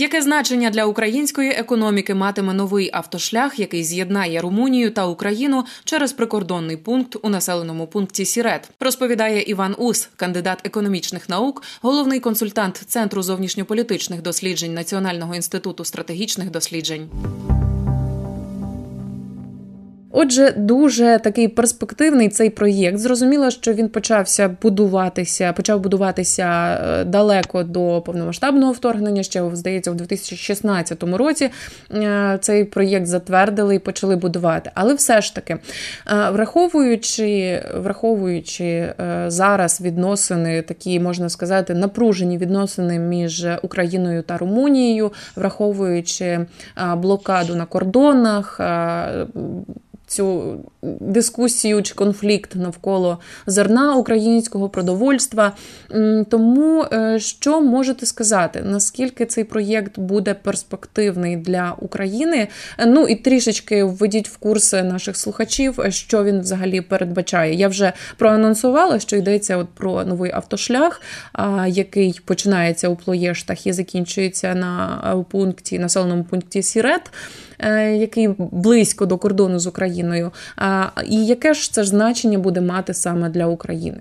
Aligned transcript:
Яке 0.00 0.22
значення 0.22 0.70
для 0.70 0.84
української 0.84 1.50
економіки 1.50 2.14
матиме 2.14 2.54
новий 2.54 2.90
автошлях, 2.92 3.58
який 3.58 3.84
з'єднає 3.84 4.40
Румунію 4.40 4.90
та 4.90 5.06
Україну 5.06 5.64
через 5.84 6.12
прикордонний 6.12 6.76
пункт 6.76 7.16
у 7.22 7.28
населеному 7.28 7.86
пункті 7.86 8.24
Сірет, 8.24 8.70
розповідає 8.80 9.42
Іван 9.42 9.74
Ус, 9.78 10.08
кандидат 10.16 10.60
економічних 10.64 11.28
наук, 11.28 11.62
головний 11.82 12.20
консультант 12.20 12.76
Центру 12.86 13.22
зовнішньополітичних 13.22 14.22
досліджень 14.22 14.74
Національного 14.74 15.34
інституту 15.34 15.84
стратегічних 15.84 16.50
досліджень. 16.50 17.08
Отже, 20.10 20.54
дуже 20.56 21.20
такий 21.24 21.48
перспективний 21.48 22.28
цей 22.28 22.50
проєкт. 22.50 22.98
Зрозуміло, 22.98 23.50
що 23.50 23.72
він 23.72 23.88
почався 23.88 24.56
будуватися, 24.62 25.52
почав 25.52 25.80
будуватися 25.80 26.78
е, 26.84 27.04
далеко 27.04 27.62
до 27.62 28.02
повномасштабного 28.06 28.72
вторгнення. 28.72 29.22
Ще 29.22 29.50
здається, 29.52 29.90
у 29.90 29.94
2016 29.94 31.02
році 31.02 31.50
е, 31.92 32.38
цей 32.40 32.64
проєкт 32.64 33.06
затвердили 33.06 33.74
і 33.74 33.78
почали 33.78 34.16
будувати. 34.16 34.70
Але 34.74 34.94
все 34.94 35.20
ж 35.20 35.34
таки, 35.34 35.52
е, 35.52 35.58
враховуючи, 36.30 37.62
враховуючи 37.76 38.94
зараз 39.26 39.80
відносини, 39.80 40.62
такі 40.62 41.00
можна 41.00 41.28
сказати, 41.28 41.74
напружені 41.74 42.38
відносини 42.38 42.98
між 42.98 43.46
Україною 43.62 44.22
та 44.22 44.38
Румунією, 44.38 45.12
враховуючи 45.36 46.46
блокаду 46.96 47.56
на 47.56 47.66
кордонах 47.66 48.60
цю 50.08 50.58
дискусію 50.82 51.82
чи 51.82 51.94
конфлікт 51.94 52.54
навколо 52.54 53.18
зерна 53.46 53.94
українського 53.94 54.68
продовольства. 54.68 55.52
Тому 56.30 56.84
е, 56.92 57.18
що 57.20 57.60
можете 57.60 58.06
сказати, 58.06 58.62
наскільки 58.64 59.26
цей 59.26 59.44
проєкт 59.44 59.98
буде 59.98 60.34
перспективний 60.34 61.36
для 61.36 61.74
України? 61.78 62.48
Ну 62.86 63.06
і 63.06 63.14
трішечки 63.14 63.84
введіть 63.84 64.28
в 64.28 64.36
курс 64.36 64.72
наших 64.72 65.16
слухачів, 65.16 65.78
що 65.88 66.24
він 66.24 66.40
взагалі 66.40 66.80
передбачає. 66.80 67.54
Я 67.54 67.68
вже 67.68 67.92
проанонсувала, 68.16 68.98
що 68.98 69.16
йдеться 69.16 69.56
от 69.56 69.68
про 69.68 70.04
новий 70.04 70.32
автошлях, 70.32 71.02
який 71.66 72.20
починається 72.24 72.88
у 72.88 72.96
Плоєштах 72.96 73.66
і 73.66 73.72
закінчується 73.72 74.54
на 74.54 75.24
пункті 75.30 75.78
населеному 75.78 76.24
пункті 76.24 76.62
Сірет. 76.62 77.10
Е, 77.58 77.96
який 77.96 78.28
близько 78.38 79.06
до 79.06 79.18
кордону 79.18 79.58
з 79.58 79.66
Україною. 79.66 80.32
І 81.06 81.26
яке 81.26 81.54
ж 81.54 81.72
це 81.72 81.82
ж 81.82 81.88
значення 81.88 82.38
буде 82.38 82.60
мати 82.60 82.94
саме 82.94 83.28
для 83.28 83.46
України? 83.46 84.00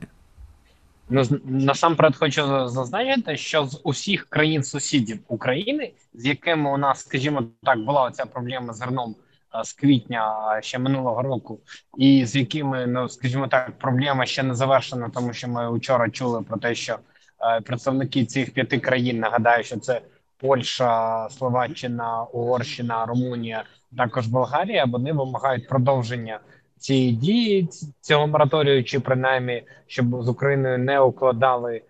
Ну 1.09 1.23
насамперед 1.45 2.16
хочу 2.16 2.69
зазначити, 2.69 3.38
що 3.38 3.66
з 3.66 3.81
усіх 3.83 4.25
країн-сусідів 4.30 5.19
України, 5.27 5.91
з 6.14 6.25
якими 6.25 6.73
у 6.73 6.77
нас, 6.77 6.99
скажімо 6.99 7.44
так, 7.64 7.80
була 7.80 8.03
оця 8.03 8.25
проблема 8.25 8.73
з 8.73 8.77
зерном 8.77 9.16
з 9.64 9.73
квітня 9.73 10.36
ще 10.61 10.80
минулого 10.80 11.21
року, 11.21 11.59
і 11.97 12.25
з 12.25 12.36
якими 12.36 12.88
ну 12.88 13.09
скажімо 13.09 13.47
так, 13.47 13.71
проблема 13.80 14.25
ще 14.25 14.44
не 14.44 14.55
завершена, 14.55 15.09
тому 15.14 15.33
що 15.33 15.47
ми 15.47 15.77
вчора 15.77 16.09
чули 16.09 16.42
про 16.42 16.58
те, 16.58 16.75
що 16.75 16.97
е, 17.42 17.61
представники 17.61 18.25
цих 18.25 18.53
п'яти 18.53 18.80
країн 18.80 19.19
нагадаю, 19.19 19.64
що 19.64 19.77
це 19.77 20.02
Польща, 20.38 21.30
Словаччина, 21.30 22.23
Угорщина, 22.23 23.05
Румунія, 23.05 23.63
також 23.97 24.27
Болгарія. 24.27 24.85
Вони 24.85 25.13
вимагають 25.13 25.67
продовження 25.67 26.39
цієї 26.77 27.11
дії 27.11 27.69
цього 28.02 28.27
мораторію, 28.27 28.83
чи 28.83 28.99
принаймні, 28.99 29.63
щоб 29.88 30.23
з 30.23 30.30
Україною 30.30 30.77
не 30.77 30.99
укладали 30.99 31.81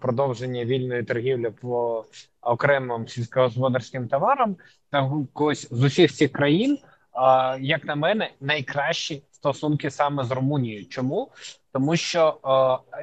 продовження 0.00 0.64
вільної 0.64 1.02
торгівлі 1.02 1.50
по 1.50 2.04
окремим 2.42 3.08
сільськогосподарським 3.08 4.08
товарам. 4.08 4.56
Та 4.90 5.10
ось 5.34 5.68
з 5.70 5.82
усіх 5.82 6.12
цих 6.12 6.32
країн, 6.32 6.78
як 7.60 7.84
на 7.84 7.94
мене, 7.94 8.30
найкращі 8.40 9.22
стосунки 9.30 9.90
саме 9.90 10.24
з 10.24 10.30
Румунією. 10.30 10.86
Чому 10.86 11.30
тому, 11.72 11.96
що 11.96 12.36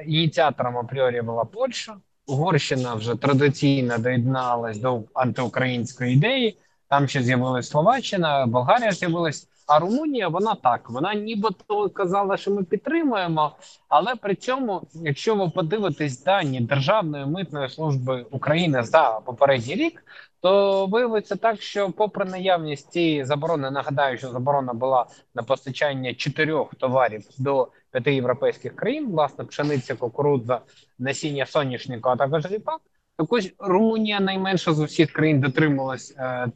ініціатором 0.06 0.78
апріорі 0.78 1.22
була 1.22 1.44
Польща. 1.44 1.96
Угорщина 2.26 2.94
вже 2.94 3.14
традиційно 3.14 3.98
доєдналась 3.98 4.78
до 4.78 5.02
антиукраїнської 5.14 6.14
ідеї. 6.14 6.58
Там 6.88 7.08
ще 7.08 7.22
з'явилась 7.22 7.68
Словаччина, 7.68 8.46
Болгарія 8.46 8.92
з'явилась. 8.92 9.48
А 9.66 9.78
Румунія 9.78 10.28
вона 10.28 10.54
так. 10.54 10.90
Вона 10.90 11.14
нібито 11.14 11.90
казала, 11.90 12.36
що 12.36 12.50
ми 12.50 12.64
підтримуємо, 12.64 13.56
але 13.88 14.14
при 14.14 14.34
цьому, 14.34 14.82
якщо 14.94 15.34
ви 15.34 15.50
подивитесь 15.50 16.22
дані 16.22 16.60
Державної 16.60 17.26
митної 17.26 17.68
служби 17.68 18.26
України 18.30 18.82
за 18.82 19.20
попередній 19.24 19.74
рік, 19.74 20.04
то 20.40 20.86
виявиться 20.86 21.36
так, 21.36 21.62
що, 21.62 21.90
попри 21.90 22.24
наявність 22.24 22.92
цієї 22.92 23.24
заборони, 23.24 23.70
нагадаю, 23.70 24.18
що 24.18 24.28
заборона 24.28 24.72
була 24.72 25.06
на 25.34 25.42
постачання 25.42 26.14
чотирьох 26.14 26.74
товарів 26.74 27.22
до 27.38 27.68
п'яти 27.90 28.14
європейських 28.14 28.76
країн, 28.76 29.06
власне, 29.10 29.44
пшениця, 29.44 29.94
кукурудза, 29.94 30.60
насіння 30.98 31.46
соняшника, 31.46 32.10
а 32.10 32.16
також 32.16 32.46
ріпак. 32.46 32.80
Так 33.16 33.32
ось 33.32 33.52
Румунія 33.58 34.20
найменше 34.20 34.72
з 34.72 34.80
усіх 34.80 35.12
країн 35.12 35.40
дотрималась 35.40 36.14
е, 36.18 36.46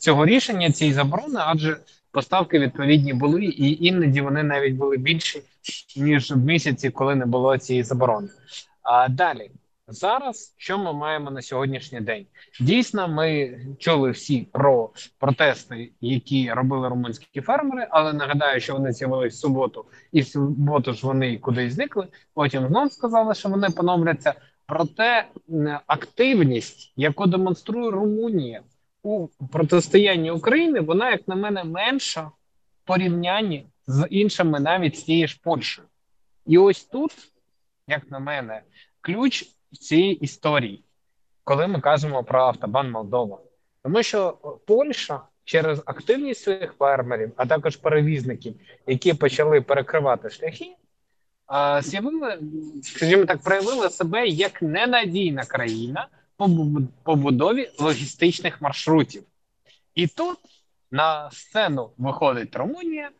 цього 0.00 0.26
рішення, 0.26 0.72
цієї 0.72 0.94
заборони, 0.94 1.40
адже 1.42 1.76
поставки 2.16 2.58
відповідні 2.58 3.12
були, 3.12 3.44
і 3.44 3.86
іноді 3.86 4.20
вони 4.20 4.42
навіть 4.42 4.74
були 4.74 4.96
більші 4.96 5.42
ніж 5.96 6.32
в 6.32 6.36
місяці, 6.36 6.90
коли 6.90 7.14
не 7.14 7.26
було 7.26 7.58
цієї 7.58 7.82
заборони. 7.82 8.28
А 8.82 9.08
далі 9.08 9.50
Зараз 9.88 10.54
що 10.56 10.78
ми 10.78 10.92
маємо 10.92 11.30
на 11.30 11.42
сьогоднішній 11.42 12.00
день? 12.00 12.26
Дійсно, 12.60 13.08
ми 13.08 13.58
чули 13.78 14.10
всі 14.10 14.48
про 14.52 14.90
протести, 15.18 15.92
які 16.00 16.52
робили 16.52 16.88
румунські 16.88 17.40
фермери, 17.40 17.86
але 17.90 18.12
нагадаю, 18.12 18.60
що 18.60 18.72
вони 18.72 18.92
з'явились 18.92 19.34
в 19.34 19.38
суботу, 19.38 19.84
і 20.12 20.20
в 20.20 20.26
суботу 20.26 20.92
ж 20.92 21.06
вони 21.06 21.38
кудись 21.38 21.72
зникли. 21.72 22.08
Потім 22.34 22.68
знов 22.68 22.92
сказали, 22.92 23.34
що 23.34 23.48
вони 23.48 23.70
поновляться. 23.70 24.34
Проте 24.66 25.26
активність, 25.86 26.92
яку 26.96 27.26
демонструє 27.26 27.90
Румунія 27.90 28.62
у 29.06 29.28
протистоянні 29.52 30.30
України, 30.30 30.80
вона, 30.80 31.10
як 31.10 31.28
на 31.28 31.34
мене, 31.34 31.64
менша 31.64 32.22
в 32.22 32.32
порівнянні 32.86 33.66
з 33.86 34.06
іншими, 34.10 34.60
навіть 34.60 34.96
з 34.96 35.02
тієї 35.02 35.26
ж 35.26 35.40
Польщею. 35.42 35.88
І 36.46 36.58
ось 36.58 36.84
тут, 36.84 37.12
як 37.88 38.10
на 38.10 38.18
мене, 38.18 38.62
ключ 39.00 39.44
цій 39.72 39.96
історії, 39.98 40.84
коли 41.44 41.66
ми 41.66 41.80
кажемо 41.80 42.24
про 42.24 42.40
автобан 42.40 42.90
Молдова, 42.90 43.38
тому 43.82 44.02
що 44.02 44.32
Польща 44.66 45.20
через 45.44 45.82
активність 45.86 46.42
своїх 46.42 46.72
фермерів, 46.72 47.32
а 47.36 47.46
також 47.46 47.76
перевізників, 47.76 48.54
які 48.86 49.14
почали 49.14 49.60
перекривати 49.60 50.30
шляхи, 50.30 50.76
з'явили, 51.80 52.38
скажімо 52.82 53.24
так, 53.24 53.42
проявила 53.42 53.90
себе 53.90 54.26
як 54.26 54.62
ненадійна 54.62 55.44
країна 55.44 56.08
побудові 57.02 57.70
логістичних 57.78 58.62
маршрутів. 58.62 59.22
І 59.94 60.06
тут 60.06 60.38
на 60.90 61.30
сцену 61.30 61.90
виходить 61.98 62.56
Румунія 62.56 63.10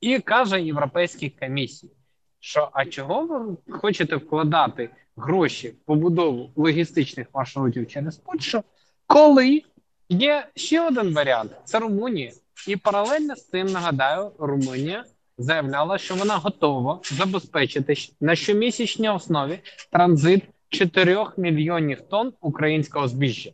і 0.00 0.18
каже 0.18 0.62
Європейській 0.62 1.30
комісії, 1.30 1.92
що 2.40 2.68
а 2.72 2.84
чого 2.84 3.26
ви 3.26 3.56
хочете 3.72 4.16
вкладати 4.16 4.90
гроші 5.16 5.68
в 5.68 5.74
побудову 5.74 6.50
логістичних 6.56 7.26
маршрутів 7.34 7.88
через 7.88 8.16
Польщу, 8.16 8.62
коли 9.06 9.62
є 10.08 10.48
ще 10.54 10.86
один 10.86 11.14
варіант 11.14 11.52
це 11.64 11.78
Румунія. 11.78 12.32
І 12.68 12.76
паралельно 12.76 13.36
з 13.36 13.42
тим 13.42 13.66
нагадаю, 13.66 14.32
Румунія 14.38 15.04
заявляла, 15.38 15.98
що 15.98 16.14
вона 16.14 16.36
готова 16.36 17.00
забезпечити 17.02 17.94
на 18.20 18.36
щомісячній 18.36 19.08
основі 19.08 19.58
транзит 19.90 20.42
4 20.68 21.26
мільйонів 21.36 22.00
тонн 22.00 22.32
українського 22.40 23.08
збіжжя. 23.08 23.50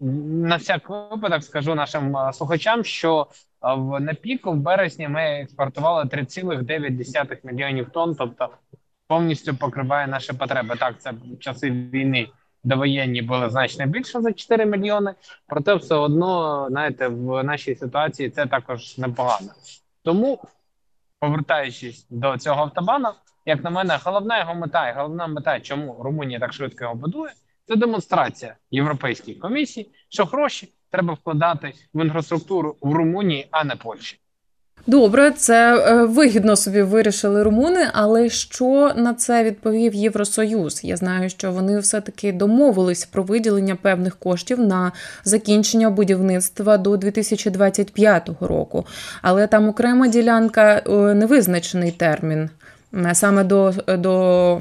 На 0.00 0.56
всяк 0.56 0.90
випадок 0.90 1.44
скажу 1.44 1.74
нашим 1.74 2.16
слухачам, 2.32 2.84
що 2.84 3.26
в 3.62 4.00
на 4.00 4.14
піку 4.14 4.52
в 4.52 4.56
березні 4.56 5.08
ми 5.08 5.20
експортували 5.20 6.04
3,9 6.04 7.38
мільйонів 7.42 7.90
тонн, 7.90 8.14
тобто 8.14 8.48
повністю 9.06 9.56
покриває 9.56 10.06
наші 10.06 10.32
потреби. 10.32 10.76
Так, 10.76 11.00
це 11.00 11.12
часи 11.40 11.70
війни 11.70 12.28
довоєнні 12.64 13.22
були 13.22 13.50
значно 13.50 13.86
більше 13.86 14.20
за 14.20 14.32
4 14.32 14.66
мільйони. 14.66 15.14
Проте, 15.46 15.74
все 15.74 15.94
одно, 15.94 16.66
знаєте, 16.70 17.08
в 17.08 17.42
нашій 17.44 17.74
ситуації 17.74 18.30
це 18.30 18.46
також 18.46 18.98
непогано. 18.98 19.48
Тому, 20.02 20.40
повертаючись 21.18 22.06
до 22.10 22.38
цього 22.38 22.62
автобану, 22.62 23.08
як 23.46 23.64
на 23.64 23.70
мене, 23.70 23.98
головна 24.04 24.38
його 24.38 24.54
мета 24.54 24.88
і 24.88 24.94
головна 24.94 25.26
мета, 25.26 25.60
чому 25.60 25.96
Румунія 26.00 26.38
так 26.38 26.52
швидко 26.52 26.84
його 26.84 26.94
будує, 26.94 27.32
це 27.68 27.76
демонстрація 27.76 28.56
Європейській 28.70 29.34
комісії, 29.34 29.90
що 30.08 30.24
гроші 30.24 30.72
треба 30.90 31.14
вкладати 31.14 31.72
в 31.94 32.04
інфраструктуру 32.04 32.76
в 32.80 32.92
Румунії, 32.92 33.48
а 33.50 33.64
не 33.64 33.76
Польщі. 33.76 34.20
Добре, 34.88 35.30
це 35.30 35.76
е, 35.76 36.04
вигідно 36.04 36.56
собі 36.56 36.82
вирішили 36.82 37.42
румуни, 37.42 37.88
але 37.92 38.28
що 38.28 38.92
на 38.96 39.14
це 39.14 39.44
відповів 39.44 39.94
Євросоюз? 39.94 40.84
Я 40.84 40.96
знаю, 40.96 41.30
що 41.30 41.52
вони 41.52 41.78
все-таки 41.78 42.32
домовились 42.32 43.04
про 43.04 43.22
виділення 43.22 43.76
певних 43.76 44.16
коштів 44.16 44.60
на 44.60 44.92
закінчення 45.24 45.90
будівництва 45.90 46.78
до 46.78 46.96
2025 46.96 48.30
року, 48.40 48.86
але 49.22 49.46
там 49.46 49.68
окрема 49.68 50.08
ділянка 50.08 50.82
е, 50.86 50.90
невизначений 51.14 51.92
термін. 51.92 52.50
Е, 52.94 53.14
саме 53.14 53.44
до 53.44 53.72
до 53.88 54.60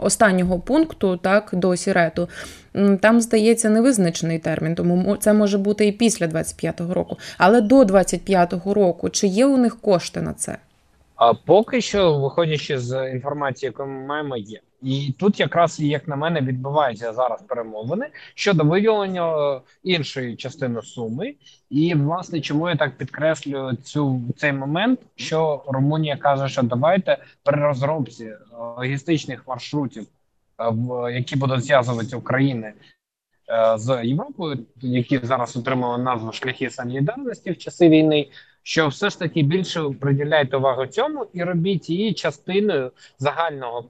останнього 0.00 0.58
пункту, 0.58 1.16
так, 1.16 1.50
до 1.52 1.76
Сірету, 1.76 2.28
там 3.00 3.20
здається 3.20 3.70
невизначений 3.70 4.38
термін, 4.38 4.74
тому 4.74 5.16
це 5.16 5.32
може 5.32 5.58
бути 5.58 5.86
і 5.86 5.92
після 5.92 6.26
25-го 6.26 6.94
року. 6.94 7.18
Але 7.38 7.60
до 7.60 7.82
25-го 7.82 8.74
року 8.74 9.10
чи 9.10 9.26
є 9.26 9.46
у 9.46 9.56
них 9.56 9.80
кошти 9.80 10.22
на 10.22 10.32
це? 10.32 10.58
А 11.16 11.34
поки 11.34 11.80
що, 11.80 12.18
виходячи 12.18 12.78
з 12.78 13.10
інформації, 13.10 13.68
яку 13.68 13.90
ми 13.90 14.06
маємо, 14.06 14.36
є. 14.36 14.60
І 14.82 15.14
тут 15.18 15.40
якраз 15.40 15.80
як 15.80 16.08
на 16.08 16.16
мене 16.16 16.40
відбуваються 16.40 17.12
зараз 17.12 17.42
перемовини 17.42 18.06
щодо 18.34 18.64
виділення 18.64 19.54
е, 19.56 19.60
іншої 19.82 20.36
частини 20.36 20.82
суми, 20.82 21.34
і 21.70 21.94
власне 21.94 22.40
чому 22.40 22.68
я 22.68 22.76
так 22.76 22.96
підкреслюю 22.96 23.76
цю 23.76 24.22
цей 24.36 24.52
момент, 24.52 25.00
що 25.16 25.64
Румунія 25.66 26.16
каже, 26.16 26.48
що 26.48 26.62
давайте 26.62 27.18
при 27.42 27.60
розробці 27.60 28.24
е, 28.24 28.36
логістичних 28.76 29.48
маршрутів, 29.48 30.06
е, 30.58 31.12
які 31.12 31.36
будуть 31.36 31.64
зв'язувати 31.64 32.16
України 32.16 32.72
з 33.76 34.00
Європою, 34.04 34.58
які 34.80 35.20
зараз 35.22 35.56
отримали 35.56 36.02
назву 36.02 36.32
шляхи 36.32 36.70
солідарності 36.70 37.50
в 37.50 37.58
часи 37.58 37.88
війни 37.88 38.28
що 38.62 38.88
все 38.88 39.10
ж 39.10 39.18
таки 39.18 39.42
більше 39.42 39.82
приділяйте 40.00 40.56
увагу 40.56 40.86
цьому 40.86 41.26
і 41.32 41.42
робіть 41.42 41.90
її 41.90 42.14
частиною 42.14 42.92
загального 43.18 43.82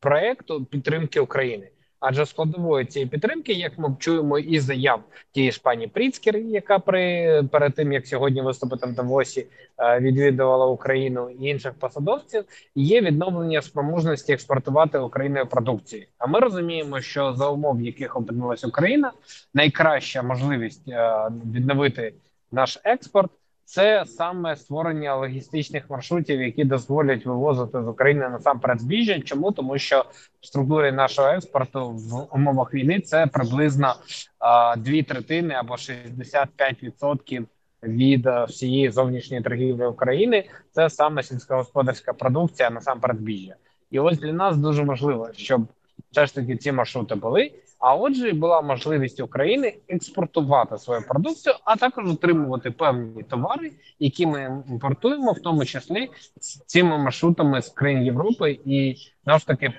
проекту 0.00 0.64
підтримки 0.64 1.20
України. 1.20 1.70
Адже 2.00 2.26
складовою 2.26 2.84
цієї 2.84 3.10
підтримки, 3.10 3.52
як 3.52 3.78
ми 3.78 3.96
чуємо, 3.98 4.38
і 4.38 4.58
заяв 4.58 5.02
тієї 5.32 5.52
ж 5.52 5.60
пані 5.62 5.86
Пріцкер, 5.86 6.36
яка 6.36 6.78
при 6.78 7.42
перед 7.52 7.74
тим 7.74 7.92
як 7.92 8.06
сьогодні 8.06 8.42
виступити 8.42 8.86
в 8.86 8.94
Давосі, 8.94 9.46
е, 9.78 10.00
відвідувала 10.00 10.66
Україну 10.66 11.30
і 11.30 11.44
інших 11.44 11.72
посадовців, 11.72 12.44
є 12.74 13.00
відновлення 13.00 13.62
спроможності 13.62 14.32
експортувати 14.32 14.98
Україною 14.98 15.46
продукції. 15.46 16.08
А 16.18 16.26
ми 16.26 16.40
розуміємо, 16.40 17.00
що 17.00 17.34
за 17.34 17.48
умов, 17.48 17.82
яких 17.82 18.16
опинилась 18.16 18.64
Україна, 18.64 19.12
найкраща 19.54 20.22
можливість 20.22 20.88
е, 20.88 21.28
відновити 21.54 22.14
наш 22.52 22.78
експорт 22.84 23.30
це 23.70 24.04
саме 24.06 24.56
створення 24.56 25.16
логістичних 25.16 25.90
маршрутів, 25.90 26.42
які 26.42 26.64
дозволять 26.64 27.26
вивозити 27.26 27.82
з 27.82 27.88
України 27.88 28.28
насамперед 28.28 28.80
збіжжя. 28.80 29.20
Чому 29.20 29.52
тому, 29.52 29.78
що 29.78 30.04
в 30.40 30.46
структурі 30.46 30.92
нашого 30.92 31.28
експорту 31.28 31.90
в 31.90 32.34
умовах 32.34 32.74
війни 32.74 33.00
це 33.00 33.26
приблизно 33.26 33.94
а, 34.38 34.76
дві 34.76 35.02
третини 35.02 35.54
або 35.54 35.74
65% 35.74 37.44
від 37.82 38.26
всієї 38.48 38.90
зовнішньої 38.90 39.42
торгівлі 39.42 39.84
України. 39.84 40.48
Це 40.72 40.90
саме 40.90 41.22
сільськогосподарська 41.22 42.12
продукція, 42.12 42.70
насамперед 42.70 43.18
збіжжя. 43.18 43.54
І 43.90 43.98
ось 43.98 44.18
для 44.18 44.32
нас 44.32 44.56
дуже 44.56 44.84
важливо, 44.84 45.28
щоб 45.32 45.66
все 46.10 46.26
ж 46.26 46.34
таки 46.34 46.56
ці 46.56 46.72
маршрути 46.72 47.14
були. 47.14 47.52
А 47.80 47.94
отже, 47.94 48.32
була 48.32 48.60
можливість 48.60 49.20
України 49.20 49.74
експортувати 49.88 50.78
свою 50.78 51.02
продукцію, 51.08 51.54
а 51.64 51.76
також 51.76 52.10
отримувати 52.10 52.70
певні 52.70 53.22
товари, 53.22 53.72
які 53.98 54.26
ми 54.26 54.64
імпортуємо, 54.68 55.32
в 55.32 55.40
тому 55.40 55.64
числі 55.64 56.10
з 56.40 56.58
цими 56.58 56.98
маршрутами 56.98 57.62
з 57.62 57.68
країн 57.68 58.02
Європи, 58.02 58.58
і 58.64 58.96
ж 59.26 59.46
таки 59.46 59.72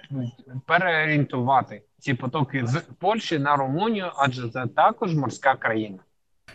переорієнтувати 0.66 1.82
ці 2.00 2.14
потоки 2.14 2.62
з 2.66 2.82
Польщі 3.00 3.40
на 3.40 3.56
Румунію, 3.56 4.12
адже 4.16 4.50
це 4.50 4.68
також 4.68 5.16
морська 5.16 5.56
країна. 5.56 6.00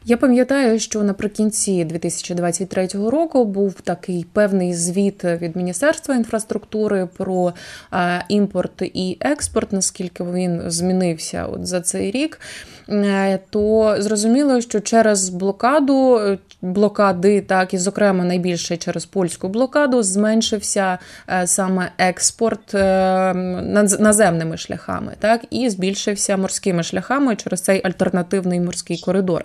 Я 0.04 0.16
пам'ятаю, 0.16 0.78
що 0.78 1.02
наприкінці 1.02 1.84
2023 1.84 2.86
року 2.86 3.44
був 3.44 3.80
такий 3.80 4.26
певний 4.32 4.74
звіт 4.74 5.24
від 5.24 5.56
Міністерства 5.56 6.14
інфраструктури 6.14 7.08
про 7.16 7.52
е, 7.92 8.24
імпорт 8.28 8.82
і 8.82 9.16
експорт, 9.20 9.72
наскільки 9.72 10.24
він 10.24 10.62
змінився 10.66 11.46
от 11.46 11.66
за 11.66 11.80
цей 11.80 12.10
рік. 12.10 12.40
Е, 12.88 13.38
то 13.50 13.96
зрозуміло, 13.98 14.60
що 14.60 14.80
через 14.80 15.28
блокаду 15.28 16.20
блокади, 16.62 17.40
так 17.40 17.74
і 17.74 17.78
зокрема 17.78 18.24
найбільше 18.24 18.76
через 18.76 19.04
польську 19.06 19.48
блокаду, 19.48 20.02
зменшився 20.02 20.98
е, 21.28 21.46
саме 21.46 21.90
експорт 21.98 22.74
наземними 23.98 24.56
шляхами, 24.56 25.12
так 25.18 25.44
і 25.50 25.70
збільшився 25.70 26.36
морськими 26.36 26.82
шляхами 26.82 27.36
через 27.36 27.60
цей 27.60 27.80
альтернативний 27.84 28.60
морський 28.60 28.98
коридор. 28.98 29.44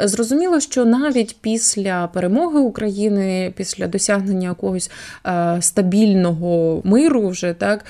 Зрозуміло, 0.00 0.60
що 0.60 0.84
навіть 0.84 1.36
після 1.40 2.06
перемоги 2.06 2.60
України, 2.60 3.52
після 3.56 3.86
досягнення 3.86 4.48
якогось 4.48 4.90
стабільного 5.60 6.80
миру, 6.84 7.28
вже 7.28 7.52
так 7.52 7.84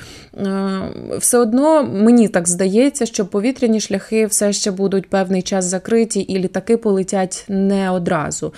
все 1.18 1.38
одно 1.38 1.84
мені 1.84 2.28
так 2.28 2.48
здається, 2.48 3.06
що 3.06 3.26
повітряні 3.26 3.80
шляхи 3.80 4.26
все 4.26 4.52
ще 4.52 4.70
будуть 4.70 5.10
певний 5.10 5.42
час 5.42 5.64
закриті, 5.64 6.20
і 6.20 6.38
літаки 6.38 6.76
полетять 6.76 7.44
не 7.48 7.90
одразу. 7.90 8.54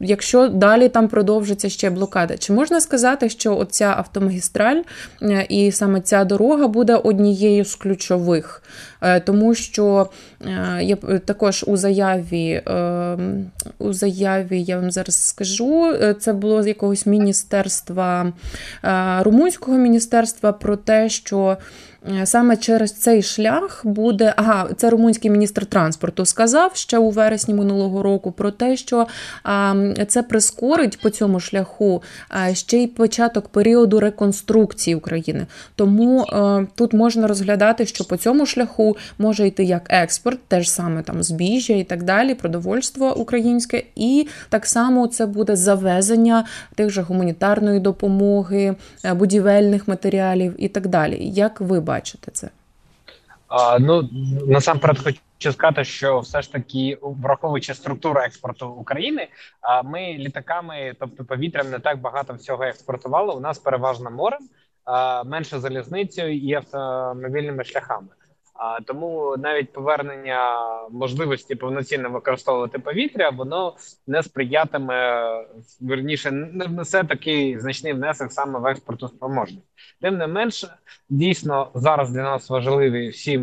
Якщо 0.00 0.48
далі 0.48 0.88
там 0.88 1.08
продовжиться 1.08 1.68
ще 1.68 1.90
блокада, 1.90 2.36
чи 2.36 2.52
можна 2.52 2.80
сказати, 2.80 3.28
що 3.28 3.56
оця 3.56 3.94
автомагістраль 3.96 4.82
і 5.48 5.72
саме 5.72 6.00
ця 6.00 6.24
дорога 6.24 6.68
буде 6.68 6.94
однією 6.94 7.64
з 7.64 7.74
ключових? 7.74 8.62
Тому 9.24 9.54
що 9.54 10.08
я 10.80 10.96
також 11.24 11.64
у 11.66 11.76
заяві, 11.84 12.62
ем, 12.66 13.50
у 13.78 13.92
заяві, 13.92 14.62
я 14.62 14.78
вам 14.78 14.90
зараз 14.90 15.26
скажу, 15.28 15.92
е, 15.92 16.14
це 16.14 16.32
було 16.32 16.62
з 16.62 16.66
якогось 16.66 17.06
міністерства, 17.06 18.32
е, 18.84 19.22
румунського 19.22 19.78
міністерства 19.78 20.52
про 20.52 20.76
те, 20.76 21.08
що. 21.08 21.56
Е, 22.10 22.26
саме 22.26 22.56
через 22.56 22.92
цей 22.92 23.22
шлях 23.22 23.80
буде. 23.84 24.34
Ага, 24.36 24.68
це 24.76 24.90
румунський 24.90 25.30
міністр 25.30 25.66
транспорту 25.66 26.24
сказав 26.24 26.70
ще 26.74 26.98
у 26.98 27.10
вересні 27.10 27.54
минулого 27.54 28.02
року 28.02 28.32
про 28.32 28.50
те, 28.50 28.76
що 28.76 29.06
це 30.08 30.22
прискорить 30.22 31.00
по 31.00 31.10
цьому 31.10 31.40
шляху 31.40 32.02
ще 32.52 32.78
й 32.78 32.86
початок 32.86 33.48
періоду 33.48 34.00
реконструкції 34.00 34.94
України. 34.94 35.46
Тому 35.76 36.22
е, 36.22 36.66
тут 36.74 36.92
можна 36.92 37.26
розглядати, 37.26 37.86
що 37.86 38.04
по 38.04 38.16
цьому 38.16 38.46
шляху 38.46 38.96
може 39.18 39.46
йти 39.46 39.64
як 39.64 39.86
експорт, 39.90 40.38
теж 40.48 40.70
саме 40.70 41.02
там 41.02 41.22
збіжжя 41.22 41.74
і 41.74 41.84
так 41.84 42.02
далі, 42.02 42.34
продовольство 42.34 43.16
українське, 43.16 43.82
і 43.96 44.28
так 44.48 44.66
само 44.66 45.06
це 45.06 45.26
буде 45.26 45.56
завезення 45.56 46.44
тих 46.74 46.90
же 46.90 47.02
гуманітарної 47.02 47.80
допомоги, 47.80 48.74
е, 49.04 49.14
будівельних 49.14 49.88
матеріалів 49.88 50.54
і 50.58 50.68
так 50.68 50.86
далі. 50.86 51.18
Як 51.34 51.60
ви 51.60 51.80
бачите? 51.80 51.93
Бачите 51.94 52.30
це? 52.30 52.50
А, 53.48 53.78
Ну 53.78 54.08
насамперед 54.46 54.98
хочу 54.98 55.52
сказати, 55.52 55.84
що 55.84 56.20
все 56.20 56.42
ж 56.42 56.52
таки, 56.52 56.98
враховуючи 57.02 57.74
структуру 57.74 58.20
експорту 58.20 58.68
України, 58.68 59.28
а 59.60 59.82
ми 59.82 60.14
літаками, 60.18 60.94
тобто 61.00 61.24
повітрям, 61.24 61.70
не 61.70 61.78
так 61.78 62.00
багато 62.00 62.34
всього 62.34 62.64
експортували. 62.64 63.34
У 63.34 63.40
нас 63.40 63.58
переважно 63.58 64.10
морем, 64.10 64.48
а 64.84 65.24
менше 65.24 65.60
залізницею 65.60 66.36
і 66.36 66.54
автомобільними 66.54 67.64
шляхами. 67.64 68.08
А 68.54 68.80
тому 68.80 69.36
навіть 69.38 69.72
повернення 69.72 70.60
можливості 70.90 71.54
повноцінно 71.54 72.10
використовувати 72.10 72.78
повітря, 72.78 73.30
воно 73.30 73.76
не 74.06 74.22
сприятиме 74.22 75.24
верніше, 75.80 76.30
не 76.30 76.64
внесе 76.64 77.04
такий 77.04 77.58
значний 77.58 77.92
внесок 77.92 78.32
саме 78.32 78.58
в 78.58 78.66
експорту 78.66 79.08
спроможність. 79.08 79.66
Тим 80.00 80.18
не 80.18 80.26
менше, 80.26 80.68
дійсно 81.08 81.70
зараз 81.74 82.10
для 82.10 82.22
нас 82.22 82.50
важливі 82.50 83.08
всі 83.08 83.40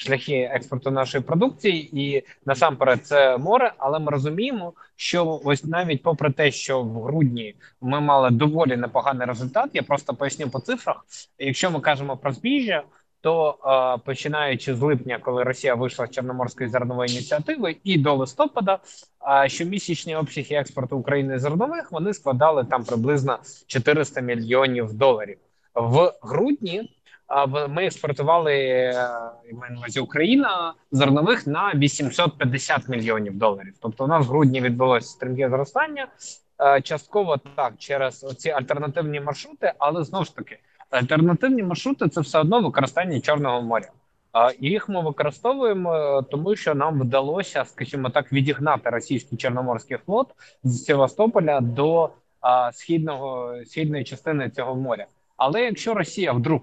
шляхи 0.00 0.50
експорту 0.52 0.90
нашої 0.90 1.24
продукції, 1.24 2.00
і 2.02 2.22
насамперед 2.46 3.06
це 3.06 3.38
море. 3.38 3.72
Але 3.78 3.98
ми 3.98 4.10
розуміємо, 4.10 4.72
що 4.96 5.40
ось 5.44 5.64
навіть 5.64 6.02
попри 6.02 6.32
те, 6.32 6.50
що 6.50 6.82
в 6.82 7.02
грудні 7.02 7.54
ми 7.80 8.00
мали 8.00 8.30
доволі 8.30 8.76
непоганий 8.76 9.26
результат. 9.26 9.70
Я 9.72 9.82
просто 9.82 10.14
поясню 10.14 10.50
по 10.50 10.60
цифрах. 10.60 11.04
Якщо 11.38 11.70
ми 11.70 11.80
кажемо 11.80 12.16
про 12.16 12.32
збіжжя 12.32 12.82
то 13.20 13.58
е, 13.64 14.02
починаючи 14.04 14.74
з 14.74 14.80
липня, 14.80 15.18
коли 15.22 15.42
Росія 15.42 15.74
вийшла 15.74 16.06
з 16.06 16.10
Чорноморської 16.10 16.70
зернової 16.70 17.12
ініціативи, 17.12 17.76
і 17.84 17.98
до 17.98 18.14
листопада, 18.14 18.78
е, 19.44 19.48
щомісячні 19.48 20.16
обсяги 20.16 20.56
експорту 20.56 20.96
України 20.96 21.38
зернових 21.38 21.92
вони 21.92 22.14
складали 22.14 22.64
там 22.64 22.84
приблизно 22.84 23.38
400 23.66 24.20
мільйонів 24.20 24.92
доларів 24.92 25.38
в 25.74 26.12
грудні. 26.22 26.96
ми 27.68 27.86
експортували 27.86 28.52
на 29.52 29.78
увазі 29.78 30.00
Україна 30.00 30.74
зернових 30.92 31.46
на 31.46 31.72
850 31.74 32.88
мільйонів 32.88 33.38
доларів. 33.38 33.74
Тобто, 33.82 34.04
у 34.04 34.06
нас 34.06 34.26
в 34.26 34.28
грудні 34.28 34.60
відбулося 34.60 35.08
стрімке 35.08 35.50
зростання. 35.50 36.08
Частково 36.82 37.36
так 37.56 37.72
через 37.78 38.20
ці 38.20 38.50
альтернативні 38.50 39.20
маршрути, 39.20 39.72
але 39.78 40.04
знову 40.04 40.24
ж 40.24 40.36
таки 40.36 40.58
альтернативні 40.90 41.62
маршрути 41.62 42.08
це 42.08 42.20
все 42.20 42.38
одно 42.38 42.60
використання 42.60 43.20
Чорного 43.20 43.62
моря. 43.62 43.88
Їх 44.60 44.88
ми 44.88 45.02
використовуємо, 45.02 46.22
тому 46.30 46.56
що 46.56 46.74
нам 46.74 47.00
вдалося, 47.00 47.64
скажімо 47.64 48.10
так, 48.10 48.32
відігнати 48.32 48.90
російський 48.90 49.38
чорноморський 49.38 49.96
флот 50.06 50.28
з 50.64 50.84
Севастополя 50.84 51.60
до 51.60 52.10
східного 52.72 53.54
східної 53.66 54.04
частини 54.04 54.50
цього 54.50 54.76
моря. 54.76 55.06
Але 55.36 55.62
якщо 55.62 55.94
Росія 55.94 56.32
вдруг 56.32 56.60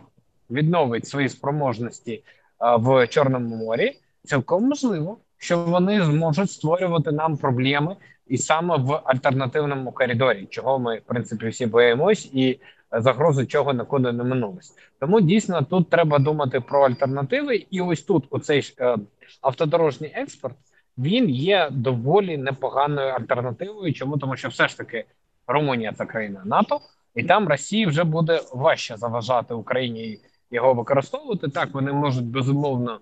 відновить 0.49 1.07
свої 1.07 1.29
спроможності 1.29 2.23
в 2.59 3.07
Чорному 3.07 3.55
морі, 3.55 3.99
цілком 4.23 4.63
можливо, 4.63 5.17
що 5.37 5.59
вони 5.59 6.03
зможуть 6.03 6.51
створювати 6.51 7.11
нам 7.11 7.37
проблеми 7.37 7.95
і 8.27 8.37
саме 8.37 8.77
в 8.77 9.01
альтернативному 9.05 9.91
коридорі, 9.91 10.47
чого 10.49 10.79
ми 10.79 10.97
в 10.97 11.01
принципі 11.01 11.47
всі 11.47 11.65
боїмось 11.65 12.29
і 12.33 12.59
загрози 12.91 13.45
чого 13.45 13.73
нікуди 13.73 14.11
не 14.11 14.23
минулось. 14.23 14.75
Тому 14.99 15.21
дійсно 15.21 15.61
тут 15.61 15.89
треба 15.89 16.19
думати 16.19 16.61
про 16.61 16.85
альтернативи, 16.85 17.55
і 17.55 17.81
ось 17.81 18.01
тут 18.01 18.27
оцей 18.29 18.73
е, 18.79 18.97
автодорожній 19.41 20.11
експорт 20.15 20.55
він 20.97 21.29
є 21.29 21.69
доволі 21.71 22.37
непоганою 22.37 23.07
альтернативою. 23.07 23.93
Чому 23.93 24.17
тому, 24.17 24.35
що 24.35 24.49
все 24.49 24.67
ж 24.67 24.77
таки 24.77 25.05
Румунія 25.47 25.93
це 25.93 26.05
країна 26.05 26.41
НАТО, 26.45 26.79
і 27.15 27.23
там 27.23 27.47
Росії 27.47 27.85
вже 27.85 28.03
буде 28.03 28.41
важче 28.53 28.97
заважати 28.97 29.53
Україні 29.53 30.19
його 30.51 30.73
використовувати. 30.73 31.47
Так 31.47 31.73
вони 31.73 31.93
можуть 31.93 32.25
безумовно, 32.25 32.99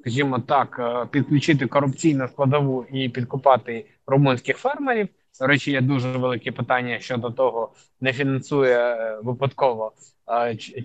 скажімо 0.00 0.38
так, 0.38 0.76
е, 0.78 1.06
підключити 1.10 1.66
корупційну 1.66 2.28
складову 2.28 2.86
і 2.92 3.08
підкупати 3.08 3.86
румунських 4.06 4.56
фермерів. 4.56 5.08
До 5.40 5.46
речі, 5.46 5.70
є 5.70 5.80
дуже 5.80 6.12
велике 6.12 6.52
питання 6.52 6.98
щодо 7.00 7.30
того, 7.30 7.72
не 8.00 8.12
фінансує 8.12 8.78
е, 8.78 9.18
випадково 9.22 9.92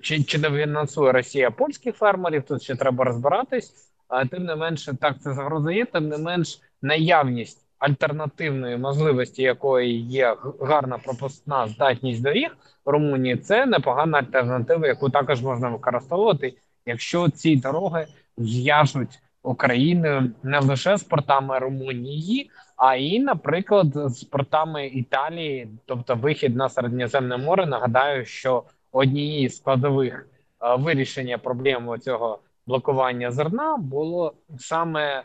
чи 0.02 0.24
чи 0.24 0.38
не 0.38 0.50
фінансує 0.50 1.12
Росія 1.12 1.52
польських 1.52 1.96
фермерів. 1.96 2.44
Тут 2.44 2.64
ще 2.64 2.76
треба 2.76 3.04
розбиратись. 3.04 3.92
Тим 4.32 4.46
не 4.46 4.56
менше, 4.56 4.98
так 5.02 5.22
це 5.22 5.34
загроза 5.34 5.72
є. 5.72 5.86
Тим 5.86 6.10
не 6.10 6.18
менш, 6.18 6.60
наявність 6.82 7.66
альтернативної 7.80 8.78
можливості, 8.78 9.42
якої 9.42 10.02
є 10.02 10.36
гарна 10.62 10.98
пропускна 10.98 11.68
здатність 11.68 12.22
доріг 12.22 12.58
Румунії, 12.86 13.38
це 13.38 13.66
непогана 13.66 14.18
альтернатива, 14.18 14.88
яку 14.88 15.10
також 15.10 15.42
можна 15.42 15.70
використовувати, 15.70 16.54
якщо 16.86 17.30
ці 17.30 17.56
дороги 17.56 18.08
зв'яжуть 18.38 19.20
Україною 19.44 20.32
не 20.44 20.60
лише 20.60 20.98
з 20.98 21.04
портами 21.04 21.60
Румунії, 21.60 22.52
а 22.76 22.96
і, 22.96 23.20
наприклад, 23.20 23.88
з 23.94 24.24
портами 24.24 24.88
Італії, 24.88 25.68
тобто 25.86 26.16
вихід 26.16 26.56
на 26.56 26.70
Середньоземне 26.70 27.38
море. 27.38 27.66
Нагадаю, 27.66 28.26
що 28.26 28.64
однією 28.92 29.50
з 29.50 29.58
складових 29.58 30.28
е, 30.62 30.76
вирішення 30.76 31.38
проблеми 31.38 32.00
цього 32.00 32.40
блокування 32.68 33.32
зерна 33.32 33.78
було 33.78 34.34
саме 34.60 35.20
е, 35.20 35.24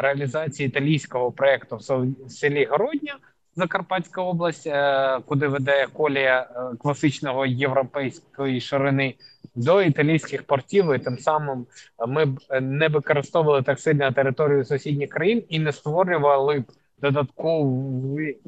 реалізація 0.00 0.68
італійського 0.68 1.32
проекту 1.32 1.76
в 1.76 2.30
селі 2.30 2.64
Городня. 2.64 3.16
Закарпатська 3.56 4.22
область, 4.22 4.66
е, 4.66 5.18
куди 5.26 5.48
веде 5.48 5.86
колія 5.92 6.48
класичного 6.78 7.46
європейської 7.46 8.60
ширини 8.60 9.14
до 9.54 9.82
італійських 9.82 10.42
портів, 10.42 10.94
і 10.94 10.98
тим 10.98 11.18
самим 11.18 11.66
ми 12.08 12.26
б 12.26 12.40
не 12.60 12.88
використовували 12.88 13.62
так 13.62 13.80
сильно 13.80 14.12
територію 14.12 14.64
сусідніх 14.64 15.10
країн 15.10 15.42
і 15.48 15.58
не 15.58 15.72
створювали 15.72 16.58
б 16.58 16.64
додатковий 17.00 18.38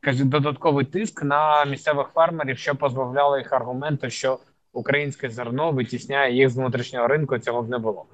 каже, 0.00 0.24
додатковий 0.24 0.84
тиск 0.84 1.22
на 1.22 1.64
місцевих 1.64 2.06
фермерів, 2.14 2.58
що 2.58 2.74
позбавляло 2.74 3.38
їх 3.38 3.52
аргументу, 3.52 4.10
що 4.10 4.38
українське 4.72 5.30
зерно 5.30 5.72
витісняє 5.72 6.34
їх 6.34 6.50
з 6.50 6.56
внутрішнього 6.56 7.06
ринку. 7.06 7.38
Цього 7.38 7.62
б 7.62 7.68
не 7.68 7.78
було. 7.78 8.06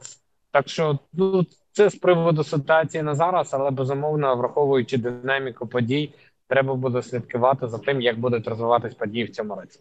Так 0.50 0.68
що 0.68 0.98
ну, 1.12 1.46
це 1.72 1.90
з 1.90 1.94
приводу 1.94 2.44
ситуації 2.44 3.02
на 3.02 3.14
зараз, 3.14 3.54
але 3.54 3.70
безумовно, 3.70 4.36
враховуючи 4.36 4.98
динаміку 4.98 5.66
подій, 5.66 6.14
треба 6.48 6.74
буде 6.74 7.02
слідкувати 7.02 7.68
за 7.68 7.78
тим, 7.78 8.00
як 8.00 8.20
будуть 8.20 8.48
розвиватись 8.48 8.94
події 8.94 9.24
в 9.24 9.30
цьому 9.30 9.54
році. 9.54 9.80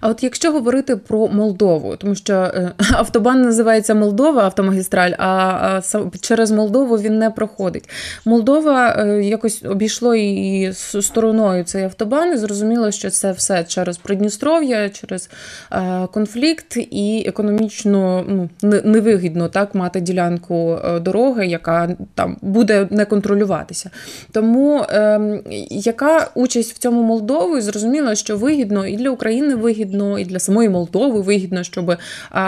А 0.00 0.08
от 0.08 0.22
якщо 0.22 0.52
говорити 0.52 0.96
про 0.96 1.28
Молдову, 1.28 1.96
тому 1.96 2.14
що 2.14 2.34
е, 2.34 2.72
автобан 2.92 3.42
називається 3.42 3.94
Молдова, 3.94 4.42
автомагістраль, 4.42 5.12
а 5.18 5.80
через 6.20 6.50
Молдову 6.50 6.98
він 6.98 7.18
не 7.18 7.30
проходить. 7.30 7.88
Молдова 8.24 8.96
е, 8.98 9.22
якось 9.24 9.62
обійшло 9.64 10.14
і 10.14 10.70
стороною 11.00 11.64
цей 11.64 11.84
автобан, 11.84 12.32
і 12.32 12.36
зрозуміло, 12.36 12.90
що 12.90 13.10
це 13.10 13.32
все 13.32 13.64
через 13.64 13.98
Придністров'я, 13.98 14.88
через 14.88 15.30
е, 15.72 16.06
конфлікт 16.12 16.76
і 16.76 17.24
економічно 17.26 18.24
ну, 18.28 18.48
невигідно 18.84 19.48
так 19.48 19.74
мати 19.74 20.00
ділянку 20.00 20.78
дороги, 21.00 21.46
яка 21.46 21.96
там 22.14 22.36
буде 22.42 22.88
не 22.90 23.04
контролюватися. 23.04 23.90
Тому 24.32 24.84
ем, 24.88 25.40
яка 25.70 26.30
участь 26.34 26.74
в 26.74 26.78
цьому 26.78 27.02
Молдові? 27.02 27.60
Зрозуміло, 27.60 28.14
що 28.14 28.36
вигідно 28.36 28.86
і 28.86 28.96
для 28.96 29.10
України 29.10 29.54
вигідно, 29.58 30.18
і 30.18 30.24
для 30.24 30.38
самої 30.38 30.68
Молдови 30.68 31.20
вигідно, 31.20 31.62
щоб 31.62 31.96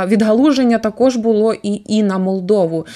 відгалуження 0.06 0.78
також 0.78 1.16
було 1.16 1.54
і 1.54 1.82
і 1.86 2.02
на 2.02 2.18
Молдову. 2.18 2.86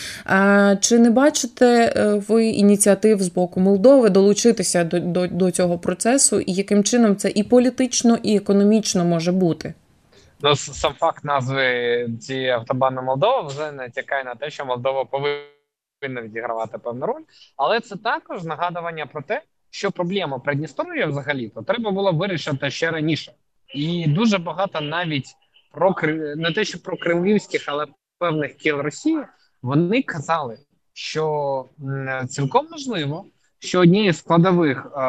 Чи 0.81 0.99
не 0.99 1.11
бачите 1.11 1.93
е, 1.97 2.23
ви 2.29 2.47
ініціатив 2.47 3.23
з 3.23 3.29
боку 3.29 3.61
Молдови 3.61 4.11
долучитися 4.11 4.85
до, 4.85 5.01
до, 5.01 5.27
до 5.27 5.51
цього 5.51 5.79
процесу, 5.79 6.41
і 6.41 6.53
яким 6.53 6.85
чином 6.85 7.17
це 7.17 7.33
і 7.35 7.43
політично, 7.43 8.19
і 8.23 8.37
економічно 8.37 9.05
може 9.05 9.33
бути? 9.33 9.75
Ну, 10.41 10.57
сам 10.57 10.95
факт 10.95 11.25
назви 11.25 12.09
цієї 12.21 12.49
автобани 12.49 13.03
Молдова 13.03 13.41
вже 13.41 13.73
натякає 13.73 14.25
на 14.25 14.35
те, 14.35 14.51
що 14.51 14.67
Молдова 14.67 15.05
повинна 15.05 16.23
відігравати 16.23 16.79
певну 16.79 17.07
роль, 17.07 17.23
але 17.57 17.81
це 17.81 17.97
також 17.97 18.45
нагадування 18.45 19.07
про 19.07 19.23
те, 19.23 19.43
що 19.71 19.91
проблема 19.91 20.39
Придністров'я 20.39 21.07
взагалі 21.07 21.49
то 21.49 21.63
треба 21.63 21.91
було 21.91 22.13
вирішити 22.13 22.71
ще 22.71 22.91
раніше. 22.91 23.33
І 23.75 24.07
дуже 24.09 24.39
багато 24.39 24.81
навіть 24.81 25.27
про 25.73 25.95
не 26.37 26.53
те, 26.53 26.65
що 26.65 26.83
про 26.83 26.97
кремлівських, 26.97 27.65
але 27.67 27.87
певних 28.19 28.55
кіл 28.55 28.77
Росії 28.77 29.19
вони 29.63 30.03
казали, 30.03 30.59
що 30.93 31.65
цілком 32.29 32.67
можливо, 32.71 33.25
що 33.59 33.81
однією 33.81 34.13
з 34.13 34.19
складових 34.19 34.87
е, 34.87 35.01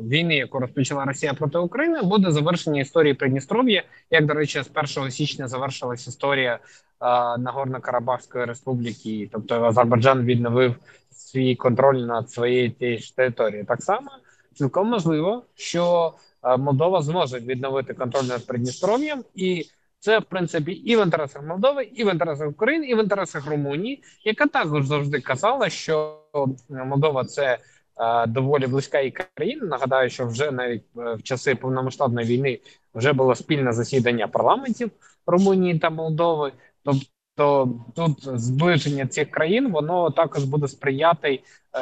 війни, 0.00 0.36
яку 0.36 0.58
розпочала 0.58 1.04
Росія 1.04 1.34
проти 1.34 1.58
України, 1.58 2.02
буде 2.02 2.30
завершення 2.30 2.80
історії 2.80 3.14
Придністров'я. 3.14 3.82
Як 4.10 4.26
до 4.26 4.34
речі, 4.34 4.62
з 4.62 4.96
1 4.98 5.10
січня 5.10 5.48
завершилась 5.48 6.06
історія 6.06 6.54
е, 6.54 7.06
Нагорно-Карабахської 7.38 8.46
республіки, 8.46 9.28
тобто 9.32 9.64
Азербайджан 9.64 10.24
відновив 10.24 10.74
свій 11.10 11.56
контроль 11.56 11.98
над 11.98 12.30
своєю 12.30 12.70
тією 12.70 12.98
територією. 13.16 13.66
Так 13.66 13.82
само 13.82 14.10
цілком 14.54 14.88
можливо, 14.88 15.42
що 15.54 16.14
Молдова 16.58 17.02
зможе 17.02 17.38
відновити 17.38 17.94
контроль 17.94 18.24
над 18.24 18.46
Придністров'ям, 18.46 19.24
і 19.34 19.64
це 19.98 20.18
в 20.18 20.24
принципі 20.24 20.72
і 20.72 20.96
в 20.96 21.02
інтересах 21.02 21.42
Молдови, 21.42 21.82
і 21.82 22.04
в 22.04 22.12
інтересах 22.12 22.48
України, 22.48 22.86
і 22.86 22.94
в 22.94 22.98
інтересах 22.98 23.46
Румунії, 23.46 24.02
яка 24.24 24.46
також 24.46 24.86
завжди 24.86 25.20
казала, 25.20 25.68
що 25.68 26.20
Молдова 26.68 27.24
це 27.24 27.58
е, 27.96 28.26
доволі 28.26 28.66
близька 28.66 28.98
і 28.98 29.10
країна. 29.10 29.66
Нагадаю, 29.66 30.10
що 30.10 30.26
вже 30.26 30.50
навіть 30.50 30.84
е, 30.98 31.14
в 31.14 31.22
часи 31.22 31.54
повномасштабної 31.54 32.26
війни 32.26 32.60
вже 32.94 33.12
було 33.12 33.34
спільне 33.34 33.72
засідання 33.72 34.28
парламентів 34.28 34.90
Румунії 35.26 35.78
та 35.78 35.90
Молдови. 35.90 36.52
Тобто 36.84 37.06
тут 37.36 38.38
зближення 38.40 39.06
цих 39.06 39.30
країн 39.30 39.72
воно 39.72 40.10
також 40.10 40.44
буде 40.44 40.68
сприяти 40.68 41.40